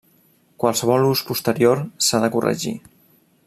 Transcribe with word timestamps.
Qualsevol 0.63 1.05
ús 1.09 1.21
posterior 1.29 1.83
s'ha 2.07 2.23
de 2.25 2.33
corregir. 2.37 2.77